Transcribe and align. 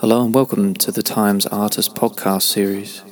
Hello 0.00 0.24
and 0.24 0.34
welcome 0.34 0.72
to 0.72 0.90
the 0.90 1.02
Times 1.02 1.44
Artist 1.48 1.94
podcast 1.94 2.44
series. 2.44 3.02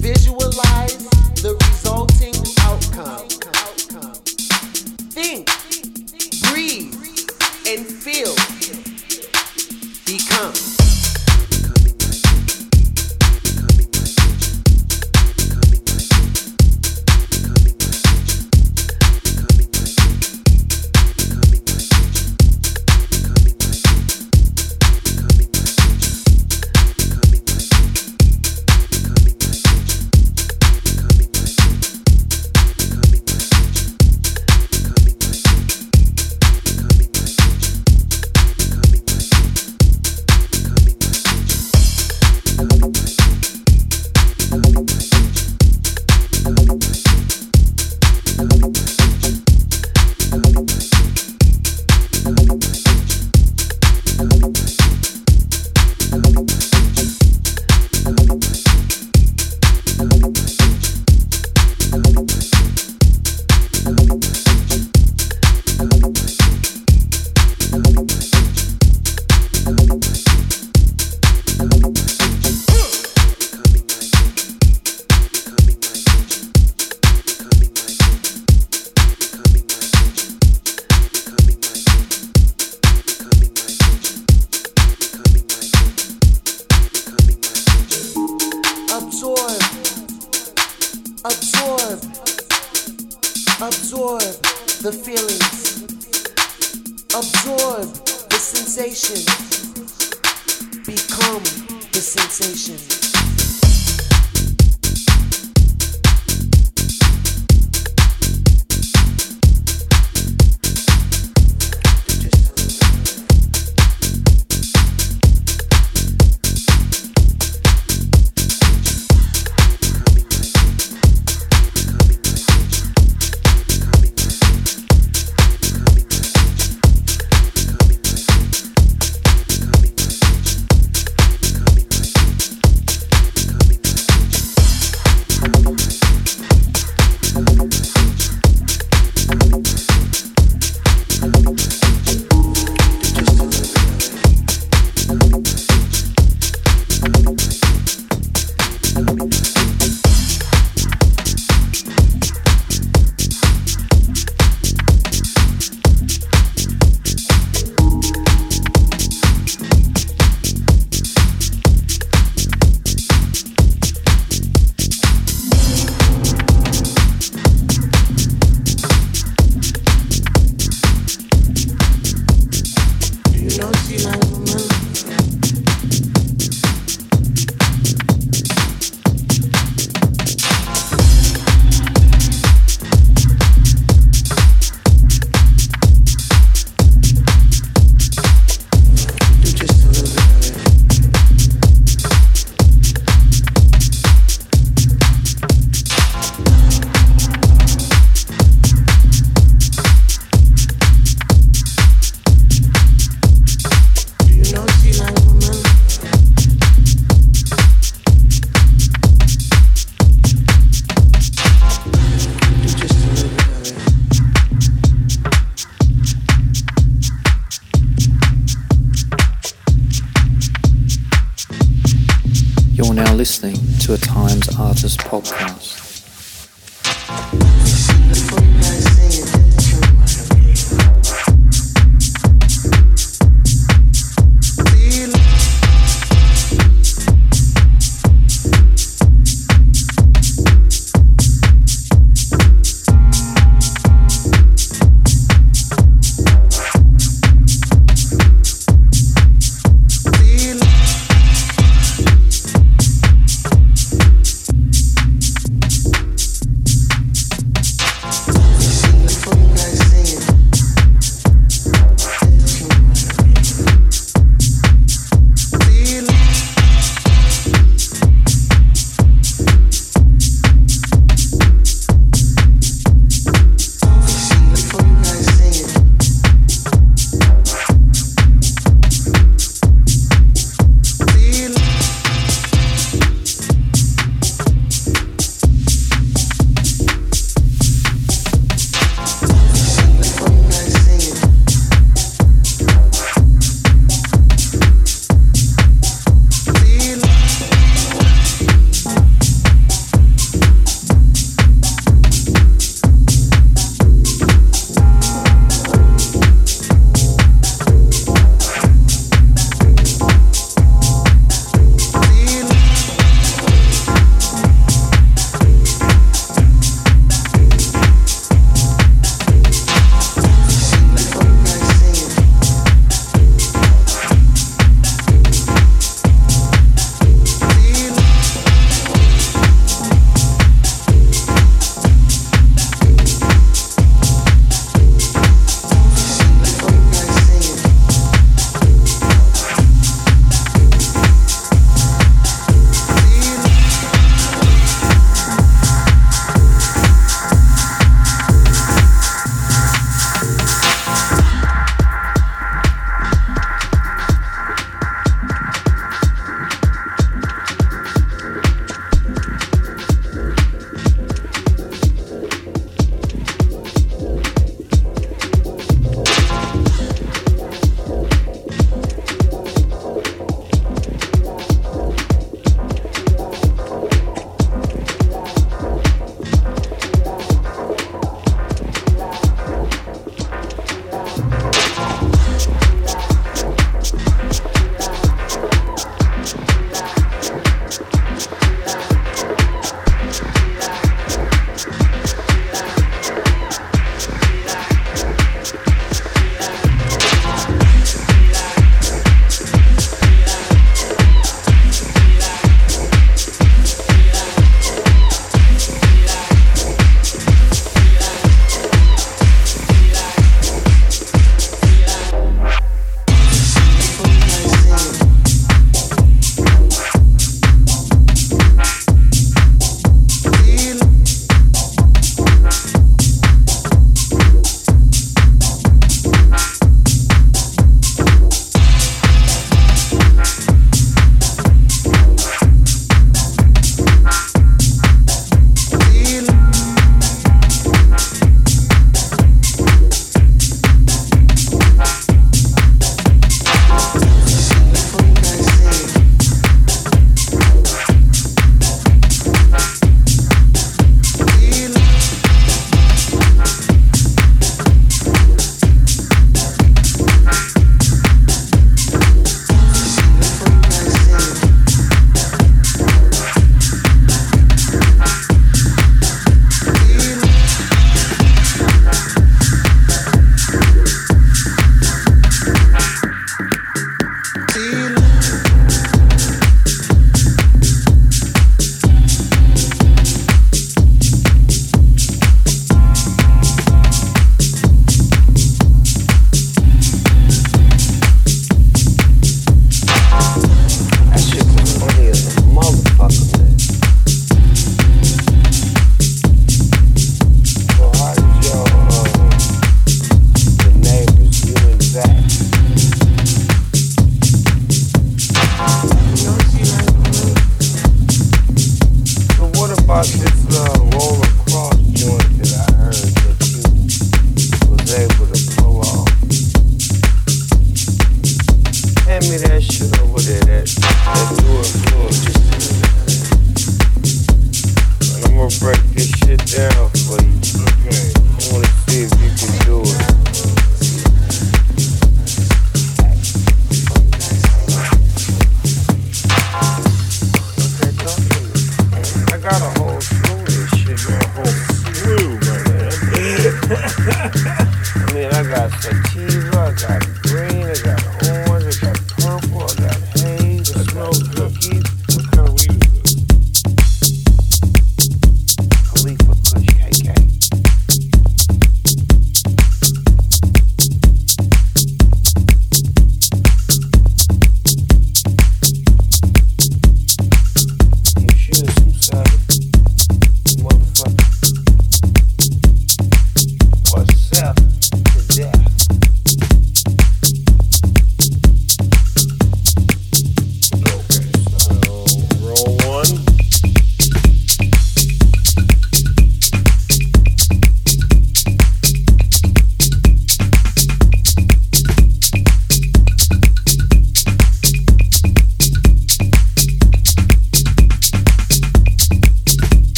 Visualize 0.00 0.96
the 1.42 1.54
resulting 1.60 2.34
outcome. 2.64 3.29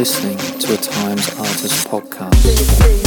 Listening 0.00 0.38
to 0.58 0.72
a 0.72 0.76
Times 0.78 1.28
Artist 1.38 1.86
podcast. 1.86 2.99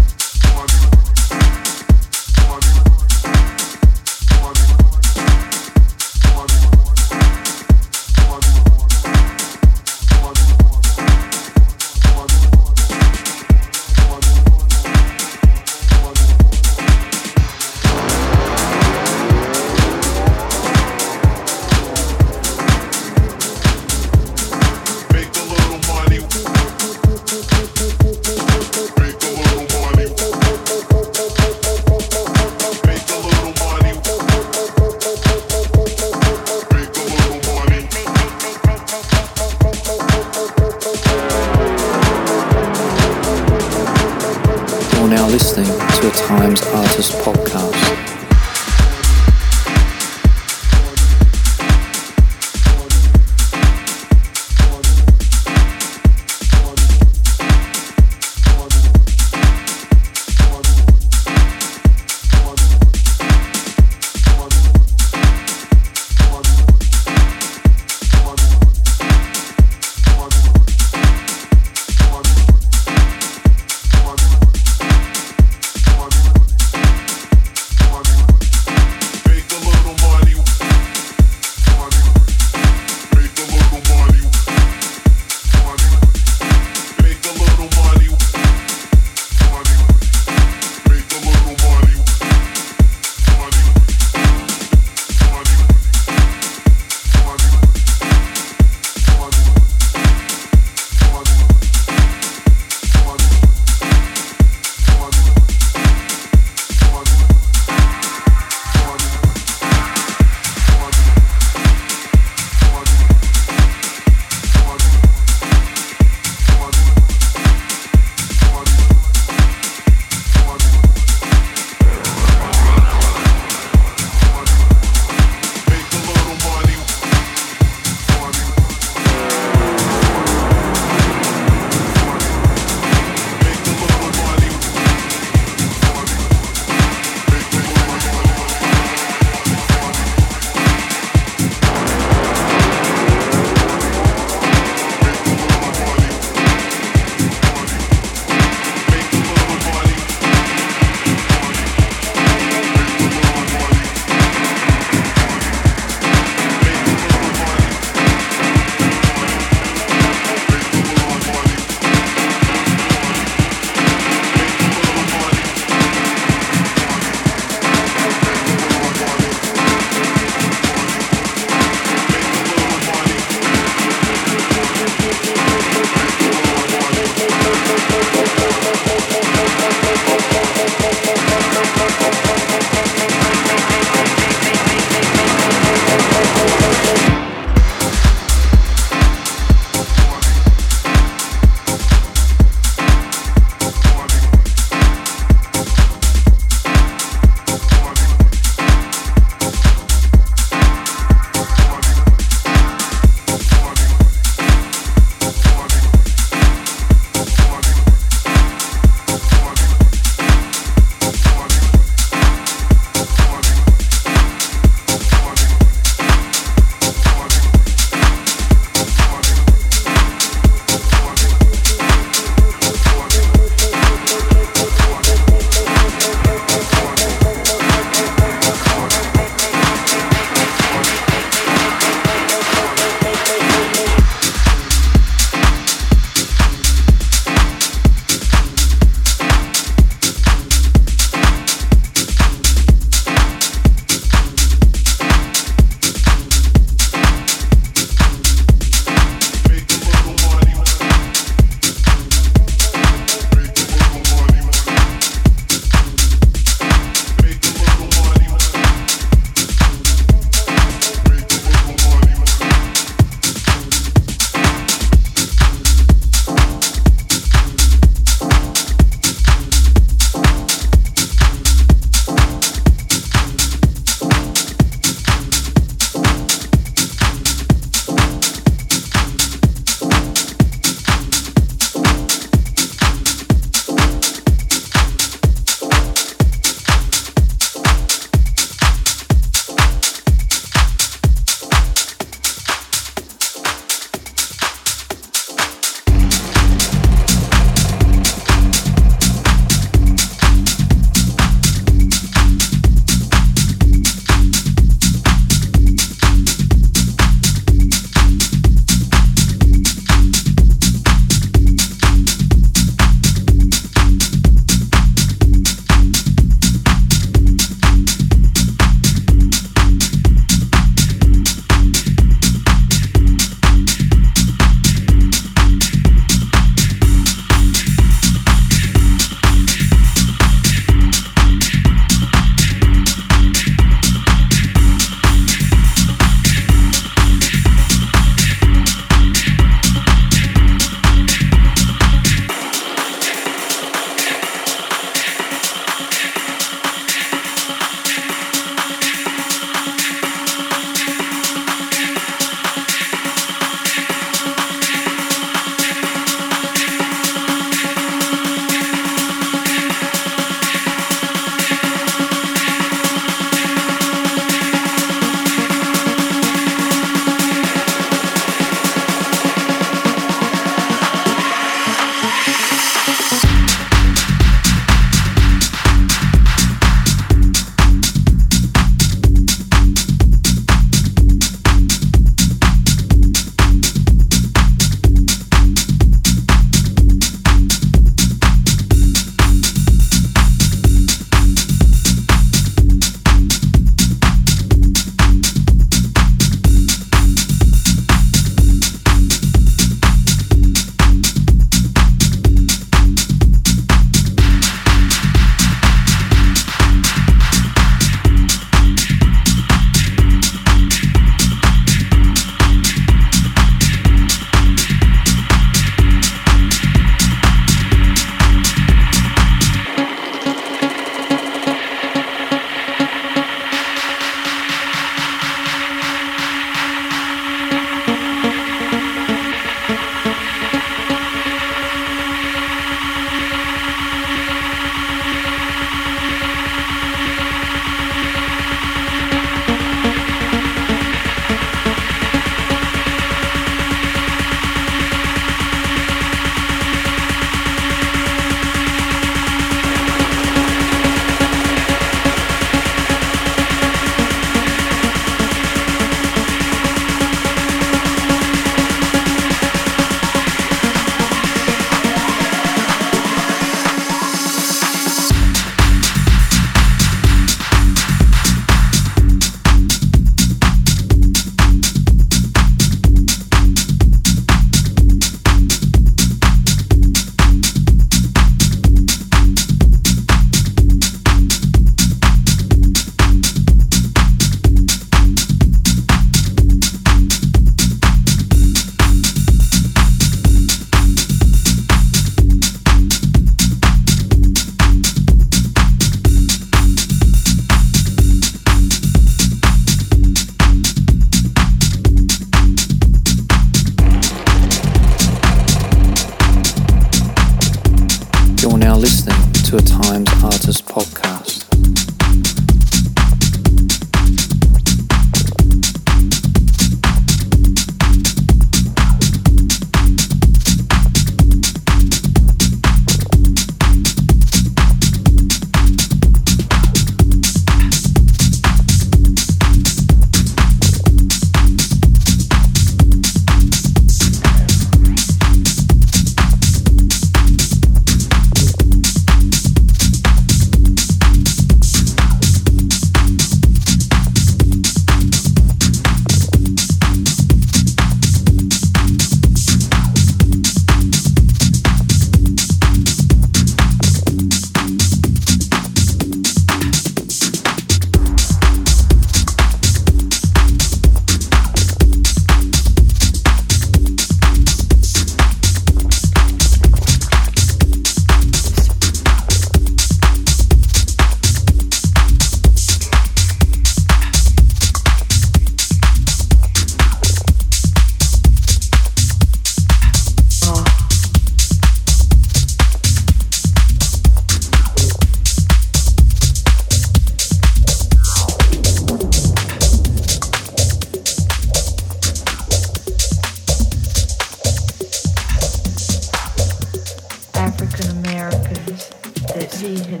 Vegan. 599.60 600.00